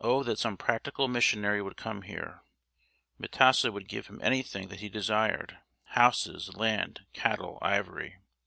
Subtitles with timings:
[0.00, 2.40] Oh that some practical missionary would come here.
[3.18, 8.16] M'tesa would give him anything that he desired houses, land, cattle, ivory.